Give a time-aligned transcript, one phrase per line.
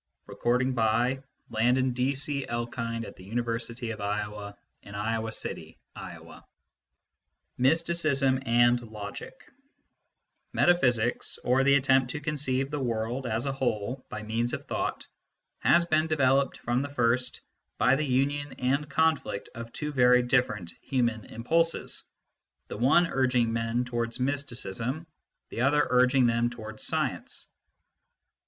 [0.27, 1.21] Knowledge by
[1.51, 4.53] Acquaintance and Knowledge by Description 209
[4.87, 6.43] MYSTICISM AND LOGIC AND OTHER ESSAYS
[7.59, 9.51] MYSTICISM AND LOGIC
[10.53, 15.05] METAPHYSICS, or the attempt to conceive the world as a whole by means of thought,
[15.59, 17.41] has been developed, from the first,
[17.77, 22.01] by the union and conflict of two very different human impulses,
[22.69, 25.05] the one urging men towards mysticism,
[25.49, 27.45] the other urging them towards science.